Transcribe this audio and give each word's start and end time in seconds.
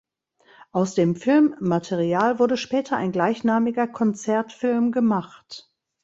Aus 0.71 0.95
dem 0.95 1.15
Filmmaterial 1.15 2.39
wurde 2.39 2.57
später 2.57 2.97
ein 2.97 3.11
gleichnamiger 3.11 3.87
Konzertfilm 3.87 4.91
gemacht. 4.91 5.71